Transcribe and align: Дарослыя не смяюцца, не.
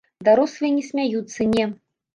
Дарослыя 0.29 0.71
не 0.79 0.83
смяюцца, 0.89 1.51
не. 1.57 1.73